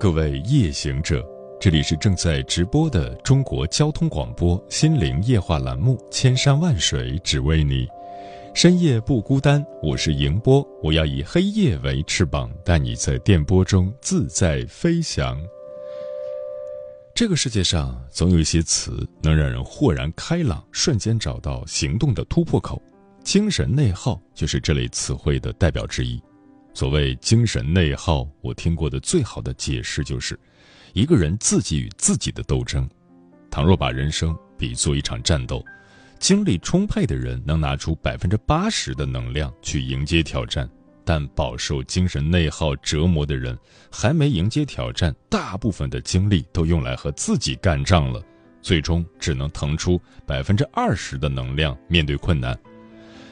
[0.00, 1.28] 各位夜行者，
[1.60, 7.84] 这里是正在直播的中国交通广播心灵夜话栏目《千山万水只为你》，
[8.54, 15.36] 深夜不孤单，我是迎波，我要以黑夜为翅膀，带你在电波中自在飞翔。
[17.12, 22.80] 这个世界上总有一些词能让人豁然开朗，瞬间找到行动的突破口，
[23.24, 26.22] 精神内耗就是这类词汇的代表之一。
[26.74, 30.38] 所谓精神内耗，我听过的最好的解释就是，
[30.92, 32.88] 一个人自己与自己的斗争。
[33.50, 35.64] 倘若把人生比作一场战斗，
[36.20, 40.68] 精力充沛的人能拿出百分之八十的能量去迎接挑战，
[41.04, 43.58] 但饱受精神内耗折磨的人，
[43.90, 48.22] 还没迎接挑战，大部分的精力都用来和自己干仗了，
[48.62, 52.56] 最终只能腾出百分之二十的能量面对困难，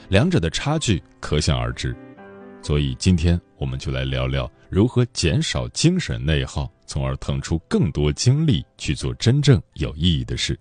[0.09, 1.95] 两者的差距可想而知。
[2.67, 10.59] 所以今天我们就来聊聊如何减少精神内耗，从而腾出更多精力去做真正有意义的事。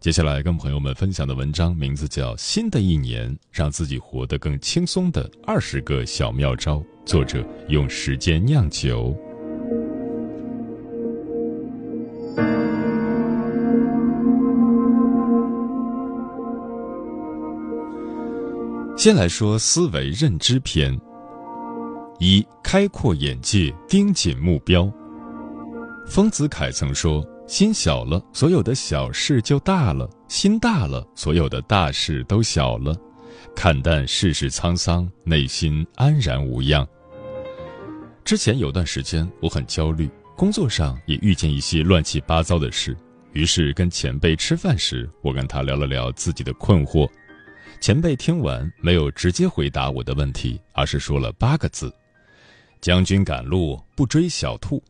[0.00, 9.16] 接下来跟朋友们分享的文章名字叫《新的一年让自己活得更轻松的二十个小妙招》，作者用时间酿酒。
[18.96, 20.92] 先来说思维认知篇。
[22.24, 24.88] 一开阔眼界，盯紧目标。
[26.06, 32.96] 丰子恺曾说：“心小了，所有的小事就大了；心大了，所有的大事都小了。
[33.56, 36.86] 看淡世事沧桑，内心安然无恙。”
[38.24, 42.96] 之前有段时间我很焦虑，工作上也遇见一些乱七八糟的事，
[43.32, 47.10] 于是跟前辈吃饭时，我跟他聊了聊自己的困惑。
[47.80, 51.92] 前辈听完没有直接回答我的问题，而是说了八个字。
[52.82, 54.82] 将军赶路不追小兔。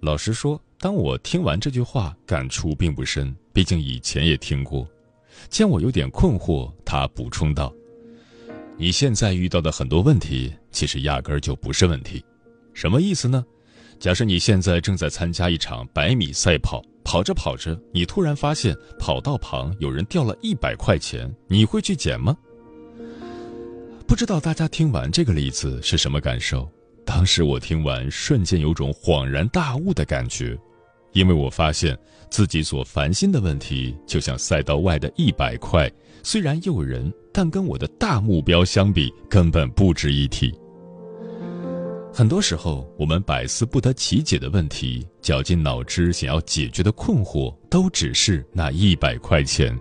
[0.00, 4.86] 老实说，当我听完这句话，感触并不深，毕竟以前也听过。
[5.48, 7.72] 见我有点困惑，他补充道
[8.76, 12.22] ：“你现在遇到的很多问题，其实压根儿就不是问题。
[12.74, 13.42] 什么意思呢？
[13.98, 22.36] 假设你现在正在参加一场百米赛跑，跑着跑着，你突然发现跑道旁有人掉了一百块钱，你会去捡吗？
[24.06, 26.70] 不知道大家听完这个例子是什么感受？”
[27.04, 30.56] 当时我听完，瞬间有种恍然大悟的感觉，
[31.12, 31.98] 因为我发现
[32.30, 35.90] 自己所烦心的问题，就像赛道外的一百块，
[36.22, 40.54] 虽然诱人，但跟我的大目标相比，根本不值一提。
[42.12, 49.76] 很多时候，我们百思不得其解的问题，绞尽脑汁想要解决的困惑，都只是那一百块钱。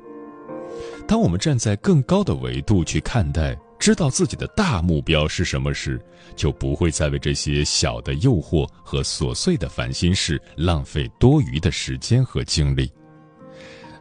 [1.07, 3.57] 当我们站在更高的维度去看待。
[3.79, 5.99] 知道自己的大目标是什么时，
[6.35, 12.91] 就不会再为这些小的诱惑和琐碎的烦心事浪费多余的时间和精力。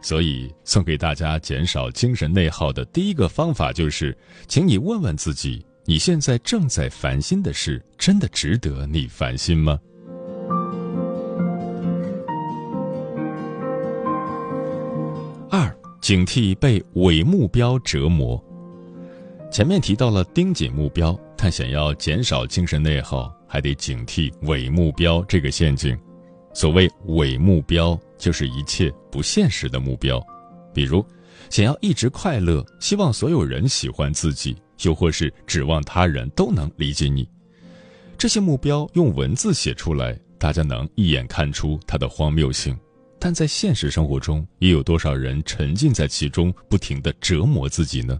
[0.01, 4.15] 所以，送给大家减少精神内耗的第一个方法就是，
[4.47, 9.79] 请你问问自己：你现在正在烦心的事，真的值得你烦心吗？
[15.49, 18.41] 二，警惕被伪目标折磨。
[19.51, 25.97] 前面提到了盯紧目标，但想要减少精神内耗，还得警惕伪目标这个陷阱。
[26.53, 30.23] 所谓伪目标，就是一切不现实的目标，
[30.71, 31.03] 比如
[31.49, 37.27] 想要一直快乐，希望所有人喜欢自己，又或是指望他人都能理解你。
[38.19, 42.77] 这些目标用文字写出来，大家能一眼看出它的荒谬性，
[43.17, 48.19] 但在现实生活中，又有多少人沉浸在其中，不停地折磨自己呢？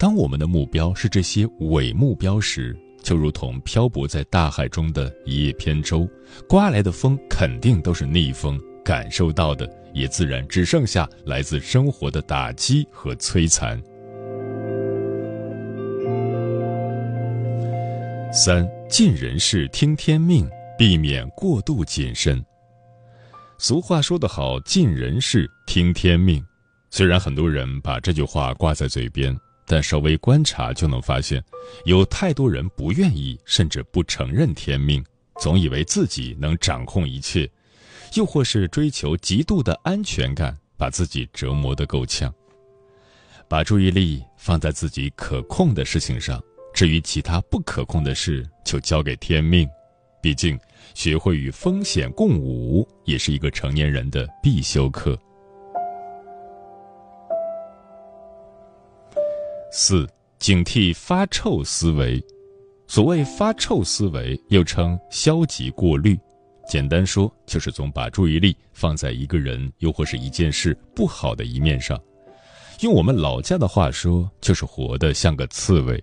[0.00, 6.08] 当我们的目标是这些伪目标时，就如同漂泊在大海中的一叶扁舟，
[6.48, 13.78] 刮来的风肯定都是逆风，感受到的也自然只剩下来自生活的打击和摧残。
[18.32, 20.48] 三，尽人事听天命，
[20.78, 22.42] 避免过度谨慎。
[23.58, 26.42] 俗话说得好，“尽人事听天命”，
[26.88, 29.38] 虽然很多人把这句话挂在嘴边。
[29.70, 31.40] 但稍微观察就能发现，
[31.84, 35.00] 有太多人不愿意，甚至不承认天命，
[35.40, 37.48] 总以为自己能掌控一切，
[38.14, 42.34] 又或是追求极度的安全感，把自己折磨得够呛。
[43.48, 46.42] 把注意力放在自己可控的事情上，
[46.74, 49.68] 至于其他不可控的事，就交给天命。
[50.20, 50.58] 毕竟，
[50.94, 55.16] 学会与风险共舞，也是一个成年人的必修课。
[59.72, 60.06] 四、
[60.38, 62.22] 警惕发臭思维。
[62.86, 66.18] 所谓发臭思维，又称消极过滤，
[66.68, 71.96] 简单说就是总把注意力放在一个人又或是一件事不好的一面上。
[72.80, 76.02] 用我们老家的话说，就是活得像个刺猬。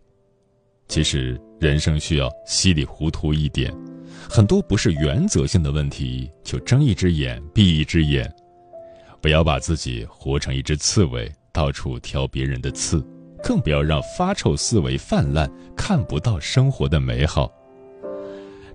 [0.88, 3.76] 其实人生需要稀里糊涂一点，
[4.30, 8.34] 很多不是原则性的问题，就睁一只眼闭一只眼，
[9.20, 13.06] 不要把自己活成一只刺猬，到处挑别人的刺。
[13.44, 17.52] 更不要让发臭思维泛滥，看不到生活的美好。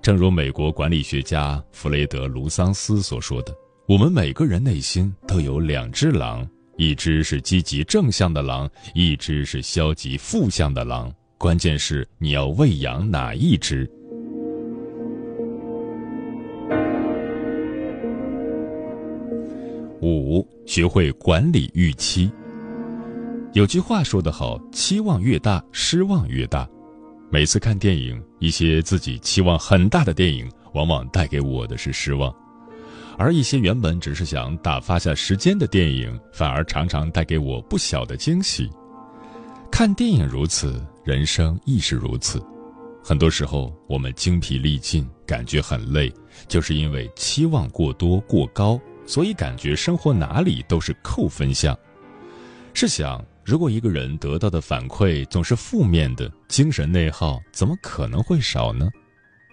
[0.00, 3.55] 正如美国管理学家弗雷德·卢桑斯所说的
[3.87, 11.12] ：“我们每个人内心都有两只狼，一只是积极正向的狼，一只是消极负向的狼。
[11.38, 13.88] 关键是你要喂养哪一只。”
[20.03, 22.29] 五，学会管理预期。
[23.54, 26.66] 有句话说得好：“期望越大，失望越大。”
[27.31, 32.32] 每次看电影，一些自己期望很大的电影，往往带给我的是失望；
[33.19, 38.70] 而一些原本只是想打发下时间的电影，反而常常带给我不小的惊喜。
[39.70, 42.43] 看电影如此，人生亦是如此。
[43.04, 46.10] 很多时候，我们精疲力尽，感觉很累，
[46.49, 51.78] 就是因为期望过多过高，所以感觉生活哪里都是扣分项。
[52.72, 53.22] 试想。
[53.44, 58.89] 如果一个人得到的反馈总是负面的，精神内耗怎么可能会少呢？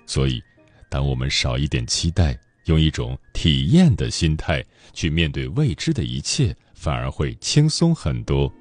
[0.05, 0.41] 所以，
[0.89, 4.63] 当我们少一点期待，用一种体验的心态
[4.93, 8.51] 去面对未知的一切，反而会轻松很多。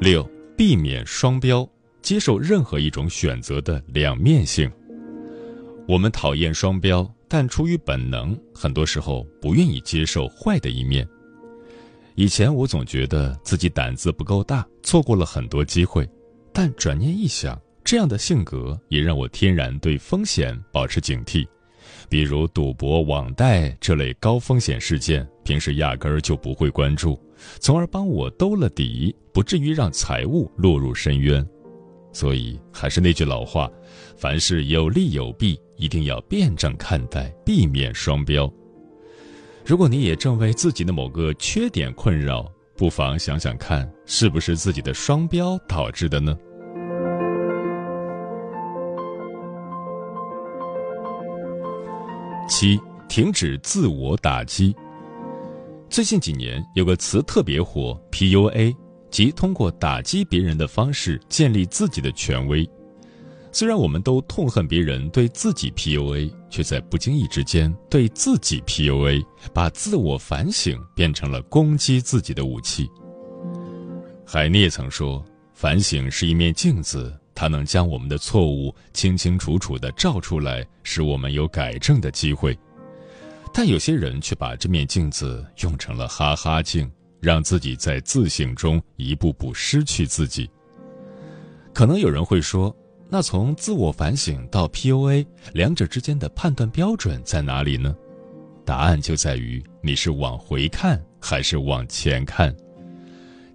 [0.00, 1.68] 六，避免双标，
[2.00, 4.70] 接受任何一种选择的两面性。
[5.86, 7.08] 我们讨厌双标。
[7.34, 11.08] 但出于本能，很多时候不愿意接受坏的一面。
[12.14, 16.06] 以前我总觉得自己胆子不够大，错过了很多机会。
[16.52, 21.46] 但转念一想，这样的性格也让我天然对风险保持警惕。
[22.06, 27.18] 比如赌博、网贷这类高风险事件，平时压根儿就不会关注，
[27.60, 31.42] 从而帮我兜了底，不至于让财务落入深渊。
[32.12, 33.70] 所以还是那句老话，
[34.18, 35.58] 凡事有利有弊。
[35.82, 38.48] 一定要辩证看待，避免双标。
[39.66, 46.38] 如果你也正为自己的某个缺点困扰，不妨想想看，是不是自己的双标导致的呢？
[52.48, 54.72] 七，停止自我打击。
[55.88, 58.72] 最近几年有个词特别火，PUA，
[59.10, 62.68] 即通过打击别人的方式建立自己的权威。
[63.54, 69.22] 虽然我们都痛恨别人对自己 PUA，却在不经意之间对自己 PUA，
[69.52, 72.90] 把自我反省变成了攻击自己的武器。
[74.24, 75.22] 海涅曾说
[75.52, 82.58] ：“反省是一面镜子，它能将我们的错误清清楚楚地照出来，使我们有改正的机会。”
[83.52, 90.48] 但有些人却把这面镜子用成了哈哈镜，让自己在自省中一步步失去自己。
[91.74, 92.74] 可能有人会说。
[93.12, 97.94] 那从自我反省到 PUA，两者之间的判断标准在哪里呢？
[98.64, 102.56] 答案就在于你是往回看还是往前看。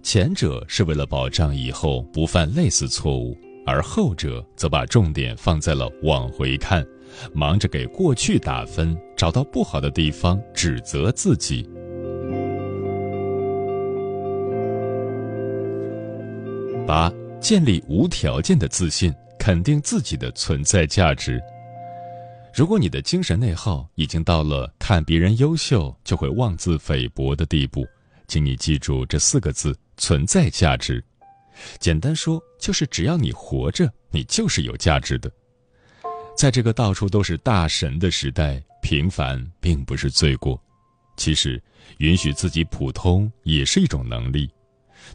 [0.00, 3.36] 前者是为了保障以后不犯类似错误，
[3.66, 6.86] 而后者则把重点放在了往回看，
[7.34, 11.68] 忙着给过去打分，找到不好的地方指责自己。
[16.86, 19.12] 八，建立无条件的自信。
[19.38, 21.40] 肯定自己的存在价值。
[22.54, 27.86] 如果你的精神内耗已经到了看别人优秀就会妄自菲薄的地步，
[28.26, 31.02] 请你记住这四个字：存在价值。
[31.78, 35.30] 简单说，就是只要你活着，你就是有价值的。
[36.36, 40.60] 在这个到处都是大神的时代，平凡并不是罪过。
[41.16, 41.60] 其实，
[41.98, 44.48] 允许自己普通也是一种能力。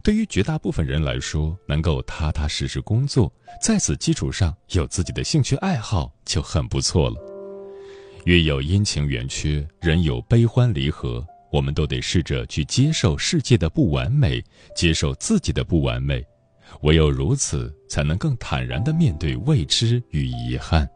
[0.01, 3.31] 对于绝大部分人来说，能够踏踏实实工作，
[3.61, 7.15] 在此基础上有自己的兴趣爱好就很不错了。
[8.25, 14.43] 月有阴晴圆缺，人有悲欢离合，我们都得试着去接受世界的不完美，
[14.75, 16.25] 接受自己的不完美，
[16.81, 20.89] 唯有如此，才能更坦然的面对未知与遗憾。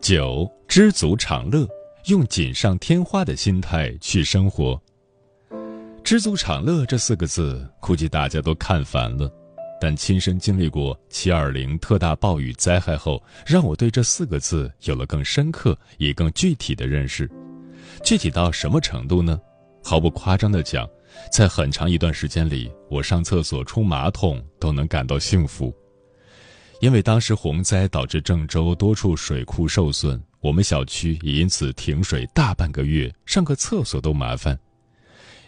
[0.00, 1.68] 九，知足常乐，
[2.08, 4.80] 用锦上添花的心态去生活。
[6.02, 9.30] 知足常乐这四个字，估计大家都看烦了。
[9.78, 17.30] 但亲身经历过七二零特大暴雨灾害后，让我对这四个字有了更深刻也更具体的认识。
[18.02, 19.38] 具体到什么程度呢？
[19.84, 20.88] 毫不夸张的讲，
[21.30, 25.72] 在很长一段时间里，我上厕所冲马桶都能感到幸福。
[26.80, 34.58] 因为当时洪灾导致郑州多处水库受损，我们小区也因此停水大半个月，上个厕所都麻烦。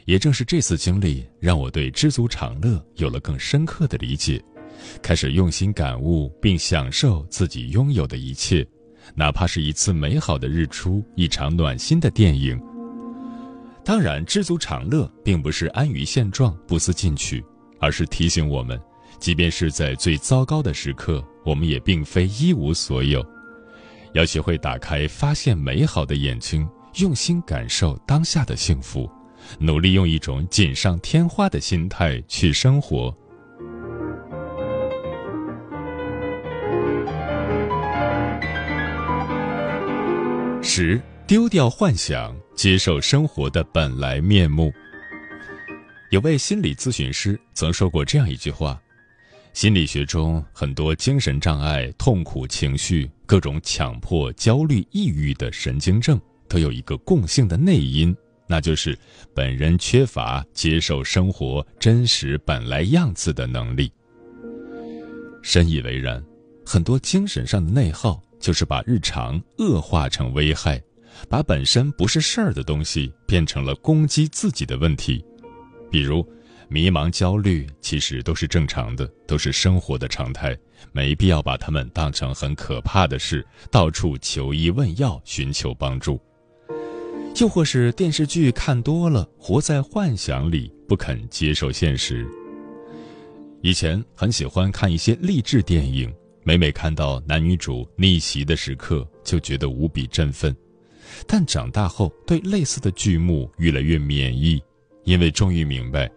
[0.04, 4.42] 也正是这次经历，让我对知足常乐有了更深刻的理解，
[5.00, 8.66] 开始用心感悟并享受自己拥有的一切，
[9.14, 12.60] 哪怕是一次美好的日出，一场暖心的电影。
[13.84, 17.44] 当然，知足常乐并不是安于现状、不思进取，
[17.78, 18.80] 而是提醒我们。
[19.20, 23.24] 即便是在最糟糕的时刻，我们也并非一无所有。
[24.12, 29.08] 要学会打开发现美好的眼睛，用心感受当下的幸福，
[29.58, 33.16] 努力用一种锦上添花的心态去生活。
[40.62, 44.72] 十，丢掉幻想，接受生活的本来面目。
[46.10, 48.80] 有位心理咨询师曾说过这样一句话。
[49.52, 58.16] 心理学中，很多精神障碍、痛苦情绪、各种强迫、焦虑、抑郁的神经症，都有一个共性的内因，
[58.46, 58.96] 那就是
[59.34, 63.92] 本人缺乏接受生活真实本来样子的能力。
[65.42, 66.24] 深以为然，
[66.64, 70.80] 很多精神上的内耗，就是把日常恶化成危害，
[71.28, 75.22] 把本身不是事儿的东西变成了攻击自己的问题，
[75.90, 76.24] 比如。
[76.72, 80.56] 迷茫、焦虑其实都是正常的，都是生活的常态，
[80.92, 86.20] 没必要把他们当成很可怕的事，到处求医问药寻求帮助。
[87.40, 92.24] 又或是电视剧看多了，活在幻想里，不肯接受现实。
[93.62, 96.12] 以前很喜欢看一些励志电影，
[96.44, 100.54] 每每看到男女主逆袭的时刻，就觉得无比振奋。
[101.26, 104.62] 但长大后，对类似的剧目越来越免疫，
[105.02, 106.08] 因为终于明白。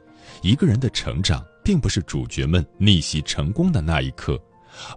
[0.43, 4.37] 一个人的成长，并不是主角们逆袭成功的那一刻，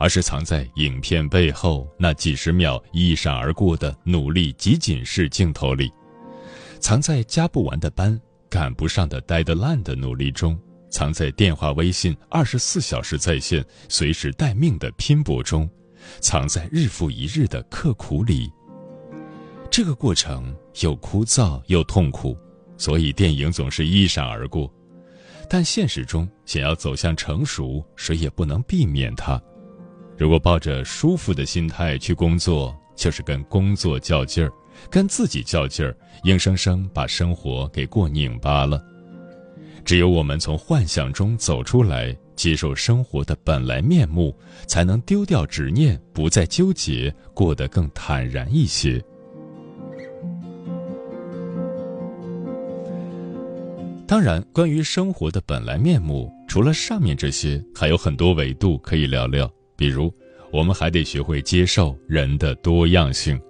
[0.00, 5.88] 而是藏在影片背后那几十秒一闪而过的努力集锦式镜头里，
[6.80, 10.58] 藏在加不完的班、赶不上的 deadline 的努力中，
[10.90, 15.70] 藏在电话、微信二十四小时在线、随时待命的拼搏中，
[16.20, 18.50] 藏在日复一日的刻苦里。
[19.70, 22.36] 这个过程又枯燥又痛苦，
[22.76, 24.68] 所以电影总是一闪而过。
[25.48, 29.40] 但现实中，想要走向成熟，谁也不能避免它。
[30.16, 34.50] 如果抱着舒服的心态去工作，就是跟工作较劲儿，
[34.90, 38.82] 跟自己较劲儿，硬生生把生活给过拧巴了。
[39.84, 44.36] 只有我们从幻想中走出来，接受生活的本来面目，
[44.66, 49.00] 才能丢掉执念，不再纠结，过得更坦然一些。
[54.06, 59.52] 当然，关于生活的本来面目，除了上面这些，还有很多维度可以聊聊。
[59.74, 60.14] 比如，
[60.52, 63.40] 我们还得学会接受人的多样性。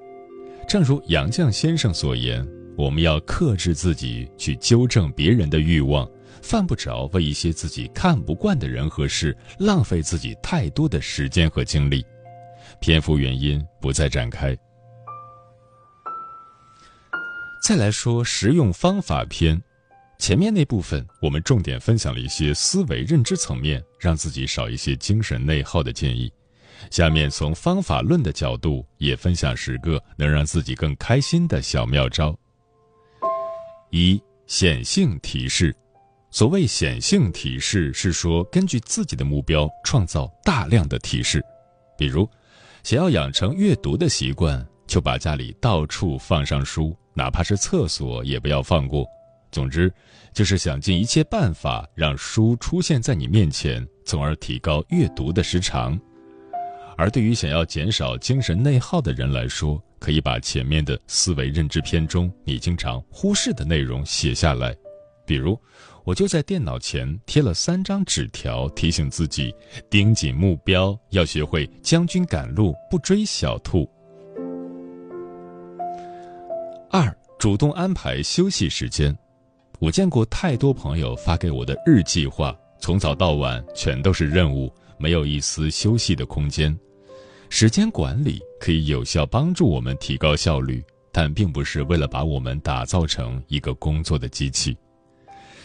[0.66, 6.08] 正如杨绛先生所言，我们要克制自己去纠正别人的欲望，
[6.40, 12.02] 犯不着为一些自己看不惯的人和事浪费自己太多的时间和精力。
[12.80, 14.56] 篇幅原因不再展开。
[17.62, 19.62] 再来说实用方法篇。
[20.18, 26.32] 前面那部分，我们重点分享了一些思维认知层面，让自己少一些精神内耗的建议。
[26.90, 32.36] 下面从方法论的角度，也分享十个能让自己更开心的小妙招。
[33.90, 35.74] 一显性提示，
[36.30, 41.44] 所谓显性提示，是说根据自己的目标创造大量的提示。
[41.96, 42.28] 比如，
[42.82, 49.06] 想要养成阅读的习惯，就把家里到处放上书，哪怕是厕所也不要放过。
[49.50, 49.92] 总之，
[50.32, 55.98] 就是想尽一切办法让书出现在你面前，从而提高阅读的时长。
[56.98, 64.74] 而对于想要减少精神内耗的人来说，可以把前面的思维认知篇中你经常忽视的内容写下来。
[65.26, 65.58] 比如，
[66.04, 69.54] 我就在电脑前贴了三张纸条，提醒自己
[69.90, 73.86] 盯紧目标，要学会将军赶路不追小兔。
[76.90, 79.14] 二，主动安排休息时间。
[79.78, 86.76] 我见过太多朋友发给我的日计划，从早到晚全都是任务，没有一丝休息的空间。
[87.50, 94.76] 时间管理可以有效帮助我们提高效率，但并不是为了把我们打造成一个工作的机器。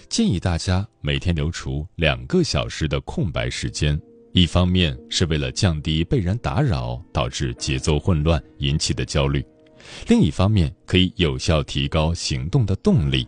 [0.09, 3.99] 建议大家每天留出两个小时的空白时间，
[4.33, 9.43] 一方面是为了降低被人打扰导致节奏混乱引起的焦虑，
[10.09, 13.25] 另一方面可以有效提高行动的动力。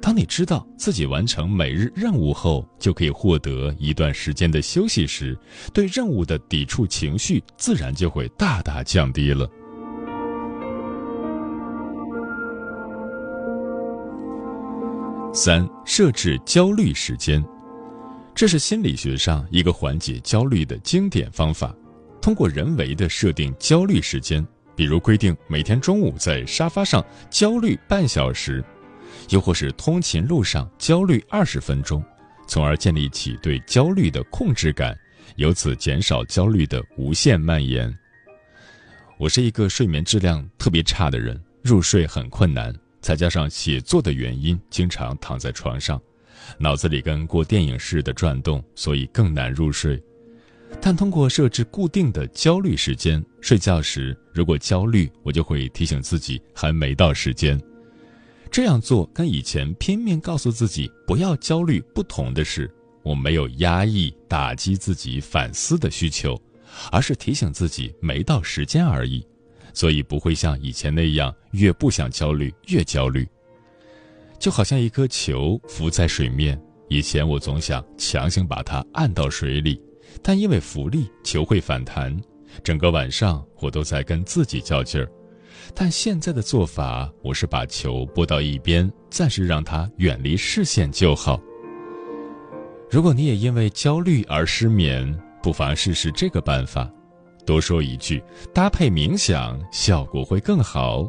[0.00, 5.36] 当你知道自己完成每日任务后就可以获得一段时间的休息时，
[5.72, 9.48] 对任务的抵触情绪自然就会大大降低了。
[15.32, 17.44] 三、设置焦虑时间，
[18.34, 21.74] 这是心理学上一个缓解焦虑的经典方法。
[22.20, 24.46] 通过人为的设定焦虑时间，
[24.76, 28.64] 比如规定每天中午在沙发上焦虑半小时。
[29.30, 32.02] 又或是通勤路上焦虑二十分钟，
[32.46, 34.96] 从而建立起对焦虑的控制感，
[35.36, 37.92] 由此减少焦虑的无限蔓延。
[39.18, 46.00] 我是一个睡眠质量特别差的人，入睡很困难，再加上写作的原因，经常躺在床上，
[46.58, 50.02] 脑子里跟过电影似的转动，所以更难入睡。
[50.80, 57.58] 但通过设置固定的焦虑时间，睡觉时如果焦虑，我就会提醒自己还没到时间。
[58.54, 66.40] 这样做跟以前拼命告诉自己不要焦虑不同的是，我没有压抑、打击自己反思的需求，
[66.92, 69.26] 而是提醒自己没到时间而已，
[69.72, 73.28] 所以不会像以前那样越不想焦虑越焦虑。
[74.38, 76.56] 就好像一颗球浮在水面，
[76.88, 79.82] 以前我总想强行把它按到水里，
[80.22, 82.16] 但因为浮力，球会反弹，
[82.62, 85.10] 整个晚上我都在跟自己较劲儿。
[85.72, 91.40] 但现在的做法，我是把球拨到一边，暂时让它远离视线就好。
[92.90, 96.90] 如果你也因为焦虑而失眠，不妨试试这个办法，
[97.46, 98.22] 多说一句，
[98.52, 101.08] 搭配冥想，效果会更好。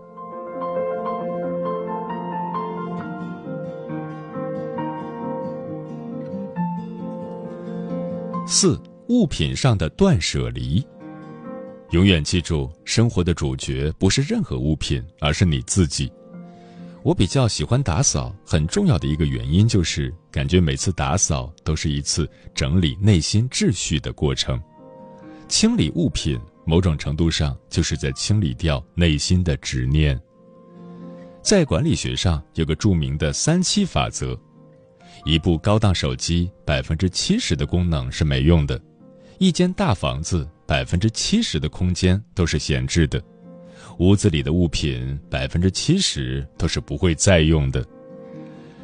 [8.47, 10.85] 四物品上的断舍离。
[11.95, 16.11] 永远记住，生活的主角不是任何物品，而是你自己。
[17.03, 24.61] 我比较喜欢打扫，很重要的一个原因就是感觉每次打扫都是一次整理内心秩序的过程。
[25.47, 30.19] 清理物品，某种程度上就是在清理掉内心的执念。
[31.41, 34.37] 在管理学上有个著名的三七法则：
[35.23, 38.77] 一部高档手机，百分之七十的功能是没用的；
[39.37, 40.45] 一间大房子。
[40.67, 43.21] 百分之七十的空间都是闲置的，
[43.99, 47.85] 屋子里的物品百分之七十都是不会再用的。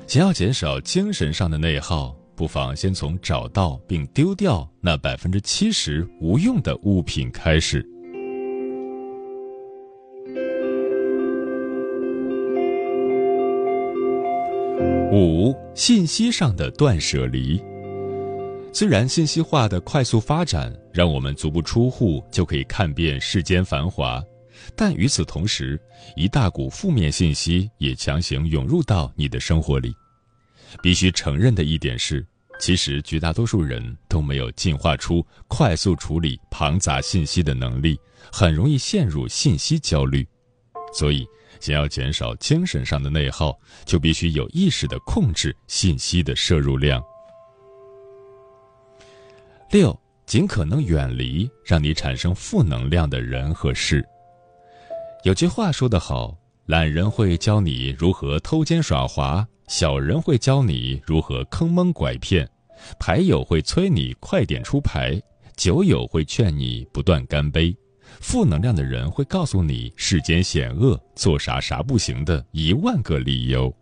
[0.05, 7.85] 想要减少精神上的内耗，不妨先从找到并丢掉那百分之七十无用的物品开始。
[15.13, 17.61] 五、信息上的断舍离。
[18.73, 24.23] 虽然信息化的快速发展让我们足不出户就可以看遍世间繁华，
[24.75, 25.79] 但与此同时，
[26.15, 29.93] 一大股负面信息也强行涌入到你的生活里。
[30.81, 32.25] 必须承认的一点是，
[32.59, 37.99] 其实绝大多数人都没有进化出快速处理庞杂信息的能力，
[38.31, 40.25] 很容易陷入信息焦虑。
[40.93, 41.27] 所以，
[41.59, 43.53] 想要减少精神上的内耗，
[43.85, 47.03] 就必须有意识地控制信息的摄入量。
[49.71, 54.05] 六，尽可能远离让你产生负能量的人和事。
[55.23, 62.45] 有句话说得好：“懒人会教你如何偷奸耍滑，小人会教你如何坑蒙拐骗，
[62.99, 65.17] 牌友会催你快点出牌，
[65.55, 67.73] 酒友会劝你不断干杯，
[68.19, 73.73] 负能量的人会告诉你世间险恶，做啥啥不行的一万个理由。”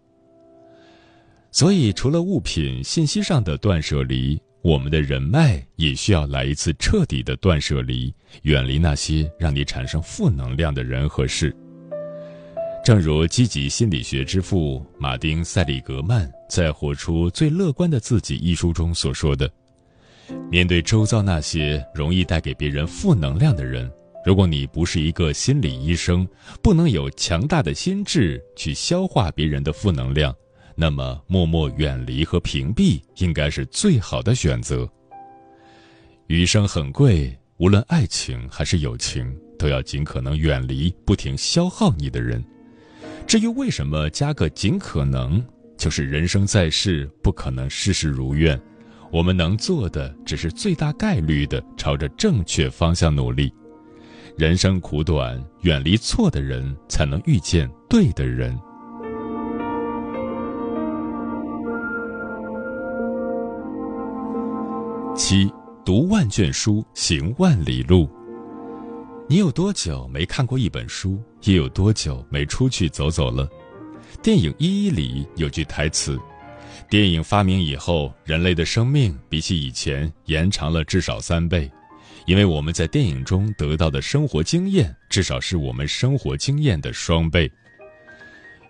[1.51, 4.39] 所以，除了物品信息上的断舍离。
[4.61, 11.55] 我们的人脉也需要来一次彻底的断舍离，远离那些让你产生负能量的人和事。
[12.83, 19.49] 正如积极心理学之父马丁·塞里格曼在《活出最乐观的自己》一书中所说的
[20.51, 23.89] ：“面对周遭那些容易带给别人负能量的人，
[24.25, 26.27] 如果你不是一个心理医生，
[26.61, 30.35] 不能有强大的心智去消化别人的负能量。”
[30.81, 34.89] 那么，默默远离和屏蔽应该是最好的选择。
[36.27, 42.41] 余生很贵，无论爱情还是友情，都要尽可能远离不停消耗你的人。
[43.27, 45.45] 至于为什么加个“尽可能”，
[45.77, 48.57] 就是人生在世不可能事事如愿，
[49.11, 53.53] 我们能做的只是最大概率的朝着正确方向努力。
[54.37, 58.57] 人生苦短，远离错的人，才能遇见对的人。
[65.19, 65.51] 七，
[65.83, 68.09] 读万卷书，行万里路。
[69.27, 71.21] 你有多久没看过一本书？
[71.43, 73.45] 也有多久没出去走走了？
[74.23, 76.17] 电影《一一》里有句台词
[76.89, 81.69] ：“电影发明以后，人类的生命比起以前延长了至少三倍。”
[82.25, 87.51] 因为我们在电影中得到的生活经验，至少是我们生活经验的双倍。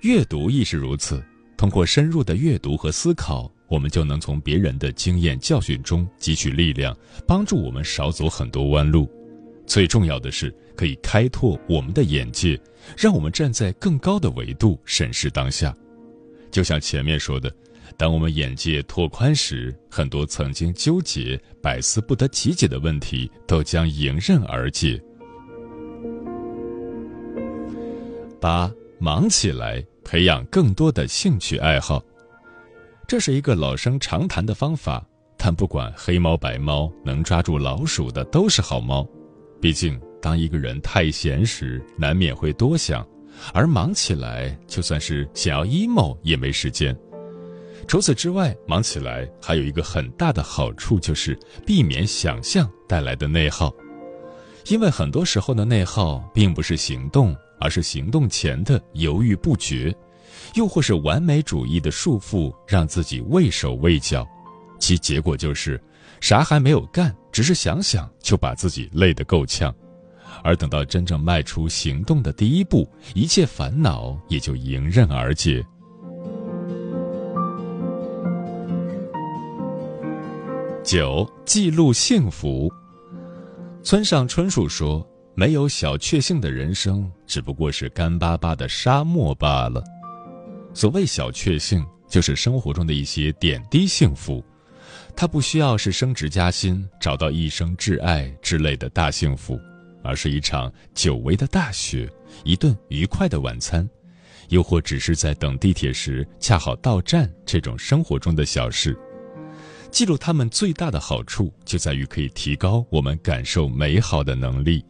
[0.01, 1.23] 阅读亦是如此，
[1.55, 9.09] 通过深入的阅读和思考，我们就能从别人的经验教训中汲取力量，帮助我们少走很多弯路。
[9.65, 12.59] 最重要的是，可以开拓我们的眼界，
[12.97, 15.73] 让我们站在更高的维度审视当下。
[16.51, 17.53] 就像前面说的。
[17.97, 25.01] 当我们眼界拓宽时，很多曾经纠结、百思不得其解的问题都将迎刃而解。
[28.39, 32.01] 八，忙起来，培养更多的兴趣爱好。
[33.09, 35.03] 这是一个老生常谈的方法，
[35.35, 39.03] 但不管黑猫白猫，能抓住老鼠的都是好猫。
[39.59, 43.03] 毕竟，当一个人太闲时，难免会多想，
[43.51, 46.95] 而忙起来，就算是想要 emo 也没时间。
[47.87, 53.73] 除此之外，忙起来还有一个很大的好处，就是避免想象带来的内耗。
[54.67, 59.91] 因为很多时候的内耗并不是行动，而是行动前的犹豫不决，
[60.55, 64.27] 又或是完美主义的束缚，让自己畏手畏脚。
[64.79, 65.81] 其结果就是
[66.21, 69.73] 啥还没有干，只是想想就把自己累得够呛。
[70.43, 75.65] 而等到真正迈出行动的第一步，一切烦恼也就迎刃而解。
[80.83, 82.71] 九，记录幸福。
[83.83, 89.83] 村上春树说：“没有小确幸的人生，只不过是干巴巴的沙漠罢了。”
[90.73, 94.43] 所谓小确幸，就是生活中的一些点滴幸福。
[95.15, 99.59] 它不需要是升职加薪、找到一生挚爱之类的大幸福，
[100.03, 102.09] 而是一场久违的大雪、
[102.45, 103.87] 一顿愉快的晚餐，
[104.49, 108.97] 又或只是在等地铁时恰好到站这种生活中的小事。
[109.91, 114.85] 记录它们最大的好处，就在于可以提高我们感受美好的能力，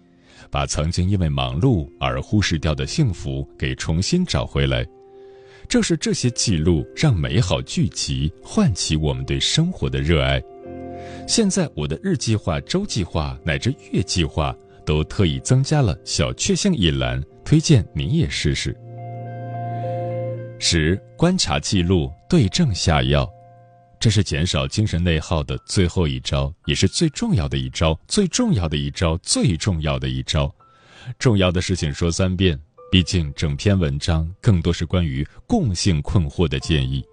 [0.51, 4.85] 把曾经因为忙碌而忽视掉的幸福给重新找回来。
[5.69, 10.41] 正是这些记录，让美好聚集，唤起我们对生活的热爱。
[11.27, 14.53] 现在，我的日计划、周计划乃至月计划，
[14.83, 18.75] 都特意增加了小确幸一栏，推荐你也试试。
[20.57, 23.29] 十、观察记录，对症下药。
[23.99, 27.97] 这是减少精神内耗的最后一招，也是最重要的一招。
[28.07, 30.51] 最重要的一招，最重要的一招。
[31.19, 32.59] 重要的事情说三遍，
[32.91, 37.05] 毕竟整篇文章更多是关于共性困惑的建议。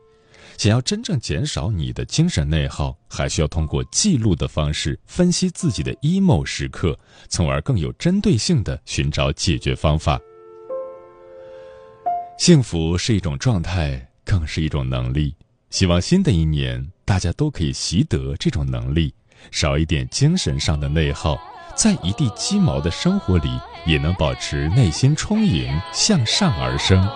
[0.56, 10.18] 想要真正减少你的精神内耗，还需要通过记录的方式分析自己的 emo 时刻，从而更有针对性的寻找解决方法。
[12.38, 15.34] 幸福是一种状态，更是一种能力。
[15.68, 19.12] 希望新的一年，大家都可以习得这种能力，
[19.50, 21.38] 少一点精神上的内耗，
[21.76, 27.06] 在一地鸡毛的生活里，也能保持内心充盈，向上而生。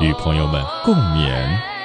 [0.00, 1.77] 与朋友们共勉。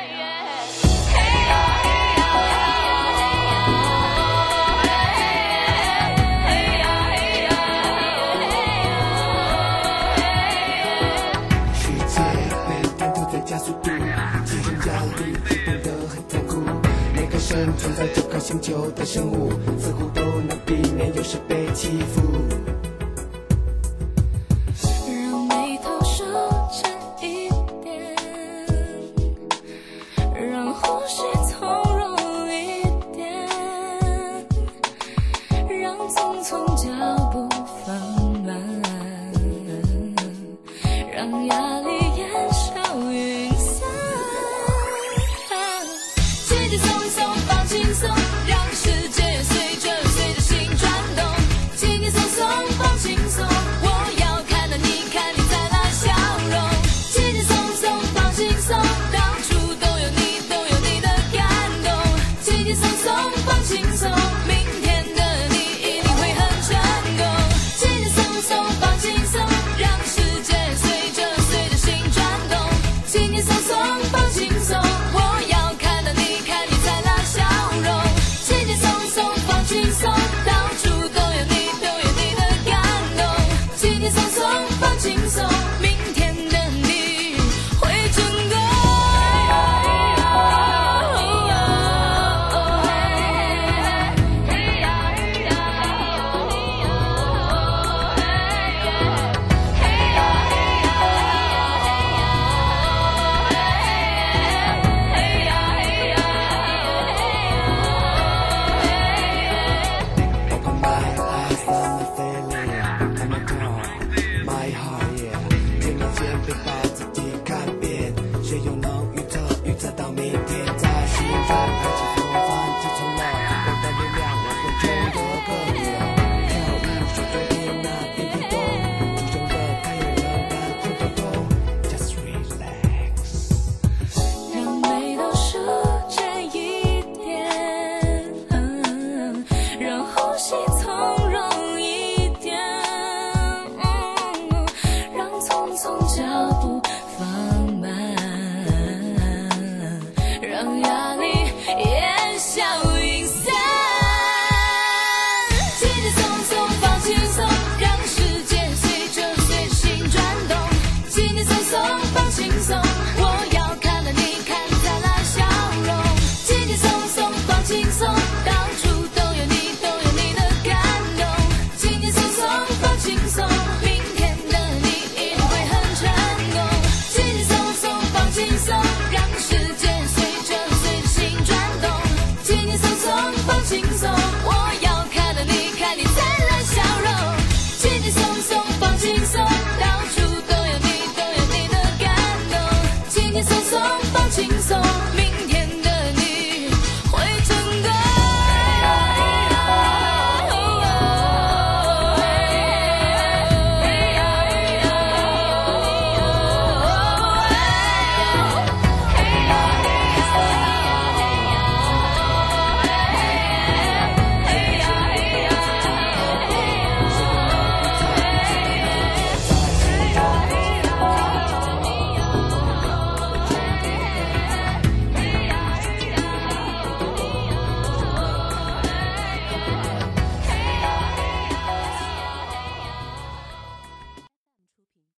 [18.54, 22.22] 星球的生物，似乎都能避免有时被欺负。
[80.04, 80.10] 走
[80.46, 80.53] 的